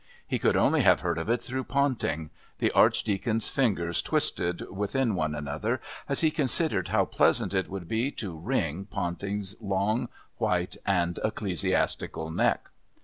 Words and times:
He 0.25 0.39
could 0.39 0.57
only 0.57 0.81
have 0.81 1.01
heard 1.01 1.19
of 1.19 1.29
it 1.29 1.43
through 1.43 1.65
Ponting.... 1.65 2.31
The 2.57 2.71
Archdeacon's 2.71 3.47
fingers 3.49 4.01
twisted 4.01 4.67
within 4.71 5.13
one 5.13 5.35
another 5.35 5.79
as 6.09 6.21
he 6.21 6.31
considered 6.31 6.87
how 6.87 7.05
pleasant 7.05 7.53
it 7.53 7.69
would 7.69 7.87
be 7.87 8.09
to 8.13 8.35
wring 8.35 8.85
Ponting's 8.85 9.55
long, 9.61 10.09
white 10.37 10.75
and 10.87 11.19
ecclesiastical 11.23 12.31
neck. 12.31 12.71